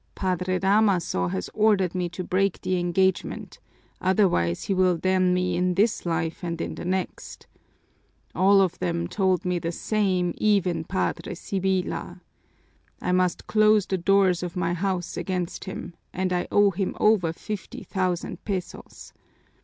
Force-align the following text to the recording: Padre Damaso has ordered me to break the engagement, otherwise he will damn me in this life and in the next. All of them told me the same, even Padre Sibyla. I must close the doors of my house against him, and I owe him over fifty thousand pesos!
Padre 0.15 0.57
Damaso 0.57 1.27
has 1.27 1.47
ordered 1.53 1.93
me 1.93 2.09
to 2.09 2.23
break 2.23 2.59
the 2.61 2.79
engagement, 2.79 3.59
otherwise 4.01 4.63
he 4.63 4.73
will 4.73 4.97
damn 4.97 5.31
me 5.31 5.55
in 5.55 5.75
this 5.75 6.07
life 6.07 6.43
and 6.43 6.59
in 6.59 6.73
the 6.73 6.83
next. 6.85 7.45
All 8.33 8.61
of 8.61 8.79
them 8.79 9.07
told 9.07 9.45
me 9.45 9.59
the 9.59 9.71
same, 9.71 10.33
even 10.39 10.85
Padre 10.85 11.35
Sibyla. 11.35 12.19
I 12.99 13.11
must 13.11 13.45
close 13.45 13.85
the 13.85 13.99
doors 13.99 14.41
of 14.41 14.55
my 14.55 14.73
house 14.73 15.17
against 15.17 15.65
him, 15.65 15.93
and 16.11 16.33
I 16.33 16.47
owe 16.51 16.71
him 16.71 16.95
over 16.99 17.31
fifty 17.31 17.83
thousand 17.83 18.43
pesos! 18.43 19.13